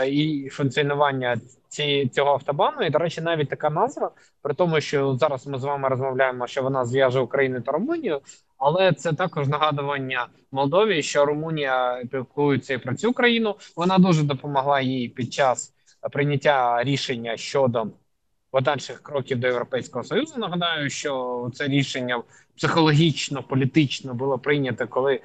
і 0.08 0.48
функціонування 0.52 1.40
ці 1.68 2.08
цього 2.08 2.30
автобану. 2.30 2.82
І 2.82 2.90
до 2.90 2.98
речі, 2.98 3.20
навіть 3.20 3.48
така 3.48 3.70
назва, 3.70 4.10
при 4.42 4.54
тому, 4.54 4.80
що 4.80 5.16
зараз 5.16 5.46
ми 5.46 5.58
з 5.58 5.64
вами 5.64 5.88
розмовляємо, 5.88 6.46
що 6.46 6.62
вона 6.62 6.84
зв'яже 6.84 7.20
Україну 7.20 7.60
та 7.60 7.72
Румунію, 7.72 8.20
але 8.58 8.92
це 8.92 9.12
також 9.12 9.48
нагадування 9.48 10.26
Молдові, 10.52 11.02
що 11.02 11.26
Румунія 11.26 12.04
пілкується 12.10 12.74
і 12.74 12.78
про 12.78 12.94
цю 12.94 13.12
країну. 13.12 13.56
Вона 13.76 13.98
дуже 13.98 14.22
допомогла 14.22 14.80
їй 14.80 15.08
під 15.08 15.32
час 15.32 15.74
прийняття 16.12 16.84
рішення 16.84 17.36
щодо 17.36 17.86
подальших 18.50 19.02
кроків 19.02 19.40
до 19.40 19.46
Європейського 19.46 20.04
союзу. 20.04 20.34
Нагадаю, 20.38 20.90
що 20.90 21.50
це 21.54 21.68
рішення 21.68 22.22
психологічно 22.56 23.42
політично 23.42 24.14
було 24.14 24.38
прийнято, 24.38 24.88
коли 24.88 25.20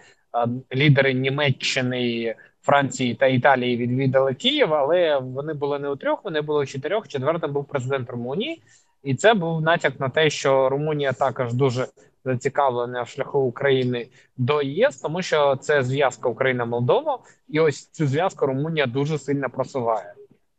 лідери 0.76 1.14
Німеччини. 1.14 2.36
Франції 2.68 3.16
та 3.16 3.26
Італії 3.26 3.78
відвідали 3.78 4.34
Київ, 4.34 4.74
але 4.74 5.20
вони 5.20 5.54
були 5.54 5.80
не 5.80 5.90
у 5.90 5.96
трьох, 5.96 6.24
вони 6.24 6.42
були 6.42 6.64
у 6.64 6.66
чотирьох. 6.66 7.08
Четвертим 7.08 7.54
був 7.54 7.66
президент 7.66 8.10
Румунії, 8.10 8.62
і 9.04 9.16
це 9.16 9.34
був 9.34 9.62
натяк 9.62 10.00
на 10.00 10.10
те, 10.10 10.30
що 10.30 10.70
Румунія 10.70 11.14
також 11.14 11.54
дуже 11.54 11.88
зацікавлення 12.26 13.02
в 13.02 13.08
шляху 13.08 13.40
України 13.40 14.08
до 14.38 14.62
ЄС, 14.62 15.02
тому 15.02 15.22
що 15.22 15.56
це 15.56 15.84
зв'язка 15.84 16.30
Україна-Молдова, 16.30 17.20
і 17.50 17.60
ось 17.60 17.88
цю 17.88 18.08
зв'язку 18.08 18.46
Румунія 18.46 18.86
дуже 18.86 19.18
сильно 19.18 19.50
просуває. 19.50 20.14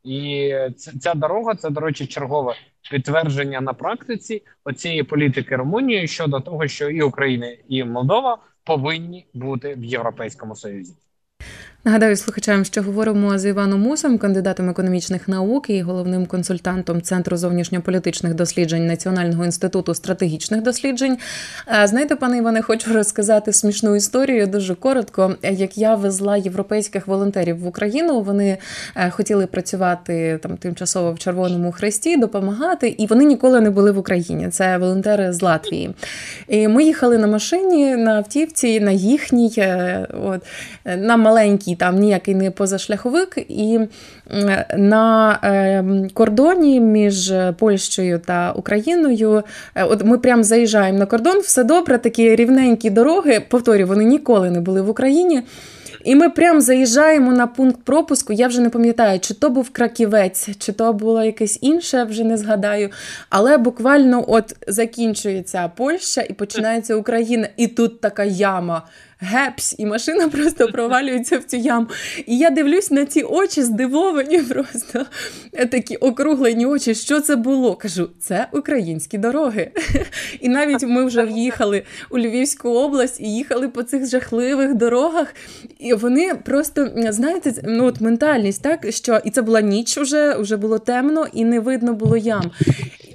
І 0.04 0.52
ця 1.00 1.14
дорога 1.14 1.54
це 1.54 1.70
до 1.70 1.80
речі, 1.80 2.06
чергове 2.06 2.54
підтвердження 2.90 3.60
на 3.60 3.72
практиці 3.72 4.42
оцієї 4.64 5.02
політики 5.02 5.56
Румунії 5.56 6.06
щодо 6.06 6.40
того, 6.40 6.68
що 6.68 6.90
і 6.90 7.02
Україна, 7.02 7.56
і 7.68 7.84
Молдова 7.84 8.38
повинні 8.68 9.26
бути 9.34 9.74
в 9.74 9.84
Європейському 9.84 10.56
Союзі. 10.56 10.96
Нагадаю 11.88 12.16
слухачам, 12.16 12.64
що 12.64 12.82
говоримо 12.82 13.38
з 13.38 13.46
Іваном 13.48 13.80
Мусом, 13.80 14.18
кандидатом 14.18 14.70
економічних 14.70 15.28
наук 15.28 15.70
і 15.70 15.82
головним 15.82 16.26
консультантом 16.26 17.02
Центру 17.02 17.36
зовнішньополітичних 17.36 18.34
досліджень 18.34 18.86
Національного 18.86 19.44
інституту 19.44 19.94
стратегічних 19.94 20.62
досліджень. 20.62 21.18
Знаєте, 21.84 22.16
пане 22.16 22.38
Іване, 22.38 22.62
хочу 22.62 22.92
розказати 22.92 23.52
смішну 23.52 23.96
історію 23.96 24.46
дуже 24.46 24.74
коротко. 24.74 25.34
Як 25.42 25.78
я 25.78 25.94
везла 25.94 26.36
європейських 26.36 27.06
волонтерів 27.06 27.58
в 27.58 27.66
Україну, 27.66 28.20
вони 28.20 28.58
е, 28.96 29.10
хотіли 29.10 29.46
працювати 29.46 30.38
там 30.42 30.56
тимчасово 30.56 31.12
в 31.12 31.18
Червоному 31.18 31.72
Хресті, 31.72 32.16
допомагати, 32.16 32.88
і 32.88 33.06
вони 33.06 33.24
ніколи 33.24 33.60
не 33.60 33.70
були 33.70 33.92
в 33.92 33.98
Україні. 33.98 34.48
Це 34.48 34.78
волонтери 34.78 35.32
з 35.32 35.42
Латвії. 35.42 35.94
І 36.48 36.68
Ми 36.68 36.84
їхали 36.84 37.18
на 37.18 37.26
машині 37.26 37.96
на 37.96 38.16
автівці, 38.16 38.80
на 38.80 38.90
їхній, 38.90 39.54
е, 39.58 40.06
от 40.24 40.42
на 40.84 41.16
маленькій 41.16 41.77
там 41.78 41.98
ніякий 41.98 42.34
не 42.34 42.50
позашляховик, 42.50 43.38
і 43.48 43.80
на 44.76 45.38
ем, 45.42 46.08
кордоні 46.14 46.80
між 46.80 47.32
Польщею 47.58 48.18
та 48.18 48.52
Україною, 48.52 49.42
е, 49.74 49.84
от 49.84 50.04
ми 50.04 50.18
прямо 50.18 50.42
заїжджаємо 50.42 50.98
на 50.98 51.06
кордон, 51.06 51.38
все 51.38 51.64
добре, 51.64 51.98
такі 51.98 52.36
рівненькі 52.36 52.90
дороги. 52.90 53.40
Повторюю, 53.48 53.86
вони 53.86 54.04
ніколи 54.04 54.50
не 54.50 54.60
були 54.60 54.82
в 54.82 54.90
Україні. 54.90 55.42
І 56.04 56.14
ми 56.14 56.30
прям 56.30 56.60
заїжджаємо 56.60 57.32
на 57.32 57.46
пункт 57.46 57.80
пропуску. 57.84 58.32
Я 58.32 58.48
вже 58.48 58.60
не 58.60 58.70
пам'ятаю, 58.70 59.20
чи 59.20 59.34
то 59.34 59.50
був 59.50 59.70
краківець, 59.70 60.48
чи 60.58 60.72
то 60.72 60.92
було 60.92 61.24
якесь 61.24 61.58
інше, 61.60 62.04
вже 62.04 62.24
не 62.24 62.36
згадаю. 62.36 62.90
Але 63.30 63.58
буквально 63.58 64.24
от 64.28 64.56
закінчується 64.68 65.70
Польща 65.76 66.20
і 66.20 66.32
починається 66.32 66.94
Україна, 66.94 67.48
і 67.56 67.66
тут 67.66 68.00
така 68.00 68.24
яма 68.24 68.82
гепс, 69.20 69.74
і 69.78 69.86
машина 69.86 70.28
просто 70.28 70.68
провалюється 70.68 71.38
в 71.38 71.44
цю 71.44 71.56
яму. 71.56 71.86
І 72.26 72.38
я 72.38 72.50
дивлюсь 72.50 72.90
на 72.90 73.06
ці 73.06 73.22
очі 73.22 73.62
здивовані, 73.62 74.38
просто 74.48 75.06
такі 75.70 75.96
округлені 75.96 76.66
очі. 76.66 76.94
Що 76.94 77.20
це 77.20 77.36
було? 77.36 77.76
Кажу, 77.76 78.10
це 78.20 78.46
українські 78.52 79.18
дороги. 79.18 79.70
І 80.40 80.48
навіть 80.48 80.82
ми 80.82 81.04
вже 81.04 81.22
в'їхали 81.22 81.82
у 82.10 82.18
Львівську 82.18 82.68
область 82.68 83.20
і 83.20 83.34
їхали 83.34 83.68
по 83.68 83.82
цих 83.82 84.06
жахливих 84.06 84.74
дорогах. 84.74 85.34
І 85.78 85.94
вони 85.94 86.34
просто, 86.34 86.88
знаєте, 87.08 87.54
ну 87.64 87.84
от 87.84 88.00
ментальність, 88.00 88.62
так 88.62 88.86
що 88.92 89.20
і 89.24 89.30
це 89.30 89.42
була 89.42 89.60
ніч, 89.60 89.98
вже, 89.98 90.36
вже 90.38 90.56
було 90.56 90.78
темно 90.78 91.26
і 91.32 91.44
не 91.44 91.60
видно 91.60 91.92
було 91.92 92.16
ям 92.16 92.50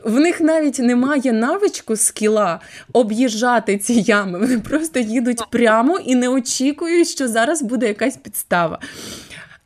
в 0.04 0.20
них 0.20 0.42
навіть 0.42 0.80
немає 0.80 1.34
навичку 1.34 1.96
скіла 1.96 2.60
об'їжджати 2.94 3.78
ці 3.78 3.94
ями. 3.94 4.40
Вони 4.40 4.60
просто 4.60 5.00
їдуть 5.00 5.42
прямо 5.50 6.00
і 6.00 6.16
не 6.16 6.30
очікують, 6.30 7.08
що 7.08 7.28
зараз 7.28 7.62
буде 7.62 7.88
якась 7.88 8.18
підстава. 8.18 8.80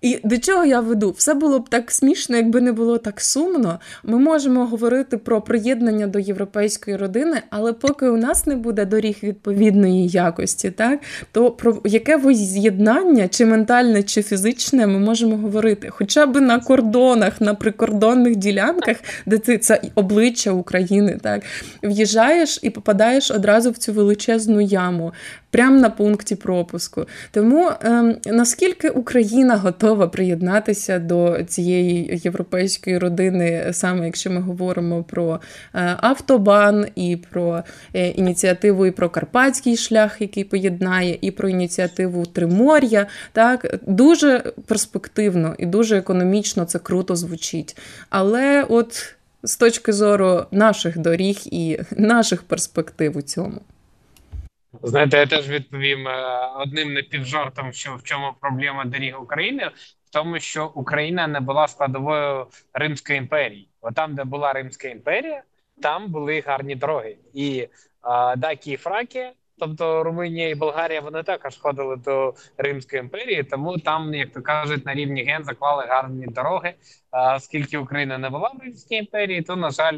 І 0.02 0.20
до 0.24 0.38
чого 0.38 0.66
я 0.66 0.80
веду? 0.80 1.12
Все 1.18 1.34
було 1.34 1.60
б 1.60 1.70
так 1.70 1.92
смішно, 1.92 2.38
якби 2.38 2.62
не 2.62 2.72
було 2.72 2.98
так 2.98 3.22
сумно. 3.22 3.80
Ми 4.04 4.20
можемо 4.20 4.66
говорити 4.66 5.18
про 5.18 5.42
приєднання 5.42 6.08
до 6.08 6.20
європейської 6.20 6.98
родини, 6.98 7.42
але 7.50 7.74
поки 7.74 8.08
у 8.08 8.18
нас 8.18 8.46
не 8.46 8.56
буде 8.56 8.86
доріг 8.86 9.18
відповідної 9.24 10.08
якості, 10.08 10.72
так 10.72 11.00
то 11.32 11.52
про 11.52 11.82
яке 11.86 12.18
воз'єднання, 12.18 13.28
чи 13.28 13.46
ментальне, 13.46 14.04
чи 14.04 14.24
фізичне, 14.24 14.88
ми 14.88 15.00
можемо 15.00 15.38
говорити, 15.38 15.90
хоча 15.92 16.26
б 16.26 16.42
на 16.42 16.60
кордонах, 16.60 17.42
на 17.42 17.54
прикордонних 17.54 18.36
ділянках, 18.36 18.98
де 19.26 19.38
ти 19.38 19.58
це 19.58 19.82
обличчя 19.96 20.52
України, 20.52 21.20
так 21.24 21.44
в'їжджаєш 21.84 22.60
і 22.62 22.70
попадаєш 22.70 23.32
одразу 23.32 23.72
в 23.72 23.78
цю 23.78 23.94
величезну 23.94 24.62
яму 24.62 25.14
прямо 25.52 25.80
на 25.80 25.90
пункті 25.90 26.36
пропуску. 26.36 27.06
Тому 27.32 27.72
ем, 27.82 28.16
наскільки 28.26 28.90
Україна 28.90 29.56
готова 29.56 30.08
приєднатися 30.08 31.00
до 31.00 31.44
цієї 31.48 32.22
європейської 32.24 32.98
родини, 32.98 33.68
саме 33.72 34.06
якщо 34.06 34.32
ми 34.32 34.42
говоримо 34.42 35.04
про 35.04 35.40
е, 35.74 35.98
автобан 36.02 36.86
і 36.96 37.18
про 37.32 37.64
е, 37.94 38.08
ініціативу, 38.08 38.86
і 38.86 38.92
про 38.92 39.10
карпатський 39.10 39.78
шлях, 39.78 40.22
який 40.22 40.44
поєднає, 40.44 41.18
і 41.22 41.32
про 41.32 41.50
ініціативу 41.50 42.26
Тримор'я, 42.26 43.08
так 43.32 43.80
дуже 43.88 44.40
перспективно 44.66 45.56
і 45.58 45.66
дуже 45.66 45.98
економічно 45.98 46.66
це 46.66 46.80
круто 46.80 47.16
звучить. 47.16 47.78
Але 48.10 48.66
от 48.70 49.16
з 49.44 49.58
точки 49.58 49.94
зору 49.94 50.46
наших 50.52 50.98
доріг 50.98 51.40
і 51.46 51.80
наших 51.98 52.44
перспектив 52.44 53.18
у 53.18 53.22
цьому. 53.22 53.62
Знаєте, 54.84 55.18
я 55.18 55.26
теж 55.26 55.50
відповім 55.50 56.08
е, 56.08 56.50
одним 56.58 56.94
напівжартом, 56.94 57.74
що 57.74 57.96
в 57.96 58.04
чому 58.04 58.34
проблема 58.42 58.86
доріг 58.86 59.22
України, 59.22 59.72
в 60.06 60.10
тому, 60.10 60.40
що 60.40 60.72
Україна 60.76 61.28
не 61.28 61.40
була 61.40 61.68
складовою 61.68 62.48
Римської 62.74 63.18
імперії. 63.20 63.70
Бо 63.82 63.92
там, 63.92 64.16
де 64.16 64.24
була 64.24 64.54
Римська 64.54 64.88
імперія, 64.88 65.44
там 65.82 66.12
були 66.12 66.44
гарні 66.48 66.76
дороги. 66.76 67.18
І 67.34 67.68
а, 68.02 68.36
Дакі 68.36 68.72
і 68.72 68.78
Фраки, 68.78 69.32
тобто 69.60 70.04
Румунія 70.04 70.50
і 70.50 70.56
Болгарія, 70.56 71.02
вони 71.02 71.24
також 71.24 71.58
ходили 71.58 71.96
до 71.96 72.34
Римської 72.58 73.00
імперії, 73.00 73.44
тому 73.44 73.78
там, 73.78 74.14
як 74.14 74.32
то 74.32 74.42
кажуть, 74.42 74.86
на 74.86 74.94
рівні 74.94 75.24
ген 75.24 75.44
заклали 75.44 75.86
гарні 75.86 76.28
дороги. 76.28 76.74
Оскільки 77.36 77.78
Україна 77.78 78.18
не 78.18 78.30
була 78.30 78.50
в 78.50 78.64
Римській 78.64 78.96
імперії, 78.96 79.42
то 79.42 79.56
на 79.56 79.70
жаль, 79.70 79.98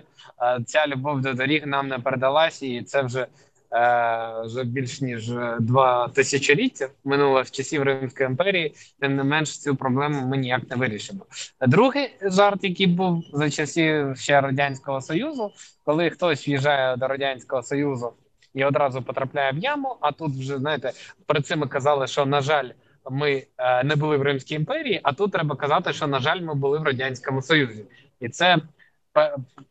ця 0.66 0.88
любов 0.88 1.22
до 1.22 1.34
доріг 1.34 1.68
нам 1.68 1.88
не 1.88 2.00
передалась, 2.00 2.64
і 2.64 2.84
це 2.84 3.02
вже. 3.02 3.28
Е, 3.72 4.42
вже 4.46 4.64
більш 4.64 5.02
ніж 5.02 5.32
два 5.60 6.08
тисячоліття 6.08 6.90
минуло 7.04 7.44
з 7.44 7.52
часів 7.52 7.84
Римської 7.84 8.30
імперії, 8.30 8.74
тим 9.00 9.16
не 9.16 9.24
менш 9.24 9.60
цю 9.60 9.76
проблему 9.76 10.28
ми 10.28 10.38
ніяк 10.38 10.70
не 10.70 10.76
вирішимо. 10.76 11.26
Другий 11.62 12.10
жарт, 12.22 12.64
який 12.64 12.88
був 12.88 13.24
за 13.34 13.50
часів 13.50 14.18
ще 14.18 14.42
радянського 14.42 15.02
союзу, 15.02 15.52
коли 15.86 16.10
хтось 16.10 16.48
в'їжджає 16.48 16.98
до 16.98 17.08
радянського 17.08 17.64
союзу 17.64 18.14
і 18.54 18.64
одразу 18.66 19.02
потрапляє 19.02 19.52
в 19.52 19.58
яму. 19.58 19.98
А 20.02 20.12
тут 20.12 20.32
вже 20.32 20.58
знаєте, 20.58 20.92
перед 21.26 21.46
цим 21.46 21.60
ми 21.60 21.68
казали, 21.68 22.08
що 22.08 22.26
на 22.26 22.42
жаль. 22.42 22.70
Ми 23.12 23.44
е, 23.58 23.84
не 23.84 23.96
були 23.96 24.18
в 24.18 24.22
Римській 24.22 24.56
імперії, 24.56 25.00
а 25.04 25.14
тут 25.14 25.32
треба 25.32 25.56
казати, 25.56 25.94
що 25.94 26.08
на 26.08 26.20
жаль, 26.20 26.42
ми 26.42 26.56
були 26.56 26.80
в 26.80 26.84
радянському 26.84 27.42
союзі, 27.42 27.86
і 28.20 28.30
це 28.30 28.58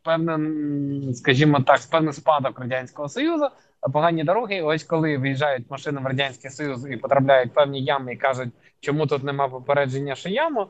певний, 0.03 1.13
скажімо 1.13 1.59
так, 1.59 1.79
певний 1.91 2.13
спадок 2.13 2.59
радянського 2.59 3.09
союзу 3.09 3.49
погані 3.93 4.23
дороги. 4.23 4.61
Ось 4.61 4.83
коли 4.83 5.17
виїжджають 5.17 5.71
машини 5.71 6.01
в 6.01 6.05
радянський 6.05 6.51
союз 6.51 6.91
і 6.91 6.97
потрапляють 6.97 7.53
певні 7.53 7.83
ями, 7.83 8.13
і 8.13 8.17
кажуть, 8.17 8.49
чому 8.79 9.07
тут 9.07 9.23
нема 9.23 9.47
попередження, 9.47 10.15
що 10.15 10.29
яму 10.29 10.67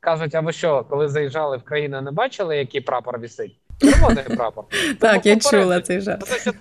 кажуть, 0.00 0.34
а 0.34 0.40
ви 0.40 0.52
що, 0.52 0.84
коли 0.84 1.08
заїжджали 1.08 1.56
в 1.56 1.62
країну, 1.62 2.00
не 2.00 2.10
бачили, 2.10 2.56
який 2.56 2.80
прапор 2.80 3.20
вісить? 3.20 3.56
Червоний 3.80 4.24
прапор. 4.24 4.64
Так, 5.00 5.26
я 5.26 5.36
чула 5.36 5.80
цей 5.80 6.00
жарт. 6.00 6.52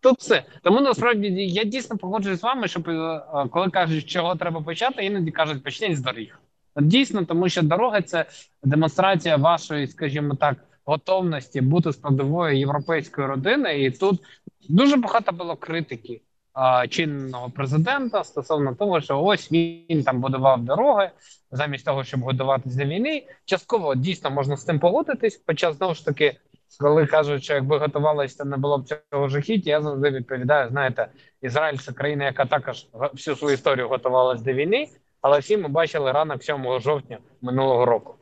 Тут 0.00 0.18
все 0.18 0.44
тому 0.62 0.80
насправді 0.80 1.28
я 1.46 1.64
дійсно 1.64 1.96
погоджуюсь 1.96 2.40
з 2.40 2.42
вами, 2.42 2.68
що 2.68 2.80
е, 2.80 3.48
коли 3.48 3.70
кажуть, 3.70 4.06
чого 4.06 4.36
треба 4.36 4.60
почати, 4.60 5.04
іноді 5.04 5.30
кажуть, 5.30 5.64
почніть 5.64 5.96
з 5.96 6.00
доріг. 6.00 6.38
Дійсно, 6.76 7.24
тому 7.24 7.48
що 7.48 7.62
дорога 7.62 8.02
це 8.02 8.24
демонстрація 8.62 9.36
вашої, 9.36 9.86
скажімо 9.86 10.34
так, 10.34 10.56
готовності 10.88 11.60
бути 11.60 11.92
складовою 11.92 12.58
європейської 12.58 13.26
родини, 13.26 13.82
і 13.82 13.90
тут 13.90 14.20
дуже 14.68 14.96
багато 14.96 15.32
було 15.32 15.56
критики 15.56 16.20
а, 16.52 16.88
чинного 16.88 17.50
президента 17.50 18.24
стосовно 18.24 18.74
того, 18.74 19.00
що 19.00 19.22
ось 19.22 19.52
він 19.52 20.02
там 20.04 20.20
будував 20.20 20.64
дороги 20.64 21.10
замість 21.50 21.84
того, 21.84 22.04
щоб 22.04 22.20
готуватися 22.20 22.78
до 22.78 22.84
війни. 22.84 23.26
Частково 23.44 23.94
дійсно 23.94 24.30
можна 24.30 24.56
з 24.56 24.64
тим 24.64 24.78
погодитись, 24.78 25.42
хоча 25.46 25.72
знову 25.72 25.94
ж 25.94 26.04
таки. 26.04 26.36
Коли 26.80 27.06
кажуть, 27.06 27.44
що 27.44 27.54
якби 27.54 27.78
готувалися, 27.78 28.38
то 28.38 28.44
не 28.44 28.56
було 28.56 28.78
б 28.78 28.88
цього 28.88 29.28
жахіття, 29.28 29.70
я 29.70 29.82
завжди 29.82 30.10
відповідаю: 30.10 30.68
знаєте, 30.68 31.08
Ізраїль 31.42 31.78
це 31.78 31.92
країна, 31.92 32.24
яка 32.24 32.44
також 32.44 32.86
всю 32.92 33.36
свою 33.36 33.54
історію 33.54 33.88
готувалась 33.88 34.42
до 34.42 34.52
війни, 34.52 34.88
але 35.20 35.38
всі 35.38 35.56
ми 35.56 35.68
бачили 35.68 36.12
ранок 36.12 36.42
7 36.42 36.80
жовтня 36.80 37.18
минулого 37.42 37.84
року 37.84 38.17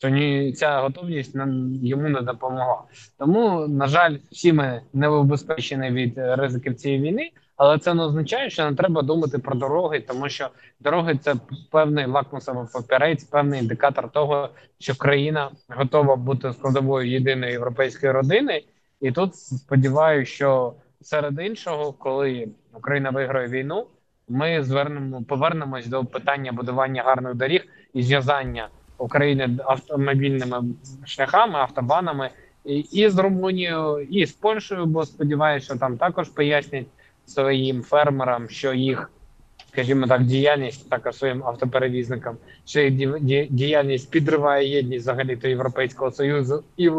то 0.00 0.08
ні 0.08 0.52
ця 0.52 0.80
готовність 0.80 1.34
йому 1.82 2.08
не 2.08 2.20
допомогла. 2.20 2.82
Тому, 3.18 3.66
на 3.68 3.86
жаль, 3.86 4.16
всі 4.30 4.52
ми 4.52 4.82
не 4.92 5.08
убезпечені 5.08 5.90
від 5.90 6.12
ризиків 6.16 6.74
цієї 6.74 7.02
війни, 7.02 7.30
але 7.56 7.78
це 7.78 7.94
не 7.94 8.02
означає, 8.02 8.50
що 8.50 8.70
не 8.70 8.76
треба 8.76 9.02
думати 9.02 9.38
про 9.38 9.54
дороги, 9.54 10.00
тому 10.00 10.28
що 10.28 10.48
дороги 10.80 11.18
це 11.22 11.34
певний 11.70 12.06
лакмусовий 12.06 12.66
папірець, 12.72 13.24
певний 13.24 13.60
індикатор 13.60 14.10
того, 14.10 14.48
що 14.78 14.94
країна 14.94 15.50
готова 15.68 16.16
бути 16.16 16.52
складовою 16.52 17.10
єдиної 17.10 17.52
європейської 17.52 18.12
родини. 18.12 18.64
І 19.00 19.12
тут 19.12 19.36
сподіваюся, 19.36 20.32
що 20.32 20.74
серед 21.00 21.40
іншого, 21.40 21.92
коли 21.92 22.48
Україна 22.74 23.10
виграє 23.10 23.48
війну, 23.48 23.86
ми 24.28 24.62
звернемо 24.64 25.22
повернемось 25.22 25.86
до 25.86 26.04
питання 26.04 26.52
будування 26.52 27.02
гарних 27.02 27.34
доріг 27.34 27.66
і 27.94 28.02
зв'язання 28.02 28.68
України 29.00 29.58
автомобільними 29.64 30.62
шляхами, 31.04 31.58
автобанами 31.58 32.30
і, 32.64 32.78
і 32.78 33.08
з 33.08 33.18
Румунією, 33.18 34.06
і 34.10 34.26
з 34.26 34.32
Польщею, 34.32 34.86
бо 34.86 35.06
сподіваюся, 35.06 35.66
що 35.66 35.76
там 35.76 35.96
також 35.96 36.28
пояснять 36.28 36.86
своїм 37.26 37.82
фермерам, 37.82 38.48
що 38.48 38.72
їх, 38.72 39.10
скажімо 39.72 40.06
так, 40.06 40.24
діяльність 40.24 40.90
також 40.90 41.16
своїм 41.16 41.44
автоперевізникам, 41.44 42.36
що 42.64 42.80
їх 42.80 43.20
діяльність 43.50 44.10
підриває 44.10 44.68
єдність 44.68 45.02
взагалі 45.02 45.36
до 45.36 45.48
Європейського 45.48 46.10
союзу 46.10 46.64
і 46.76 46.90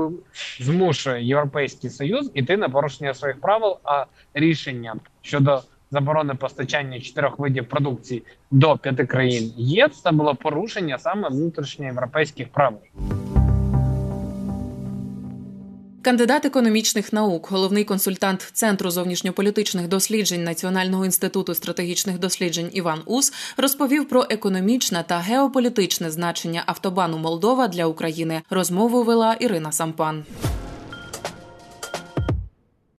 змушує 0.60 1.24
європейський 1.24 1.90
союз 1.90 2.32
іти 2.34 2.58
на 2.58 2.70
порушення 2.70 3.14
своїх 3.14 3.42
правил. 3.42 3.78
А 3.84 4.06
рішення 4.34 4.96
щодо 5.22 5.62
заборони 5.92 6.36
постачання 6.36 7.00
чотирьох 7.00 7.40
видів 7.40 7.70
продукції 7.70 8.24
до 8.52 8.78
п'яти 8.78 9.06
країн 9.06 9.54
ЄС 9.58 10.02
це 10.02 10.12
було 10.12 10.36
порушення 10.36 10.98
саме 10.98 11.30
внутрішньоєвропейських 11.30 12.48
правил. 12.50 12.80
Кандидат 16.04 16.46
економічних 16.46 17.14
наук, 17.14 17.52
головний 17.52 17.84
консультант 17.84 18.42
Центру 18.54 18.92
зовнішньополітичних 18.92 19.88
досліджень 19.88 20.44
Національного 20.44 21.06
інституту 21.06 21.54
стратегічних 21.54 22.20
досліджень 22.20 22.70
Іван 22.74 23.02
Ус 23.06 23.34
розповів 23.58 24.10
про 24.10 24.26
економічне 24.30 25.04
та 25.08 25.18
геополітичне 25.18 26.12
значення 26.12 26.64
автобану 26.66 27.18
Молдова 27.18 27.68
для 27.68 27.86
України. 27.86 28.42
Розмову 28.50 29.04
вела 29.04 29.34
Ірина 29.34 29.72
Сампан. 29.72 30.24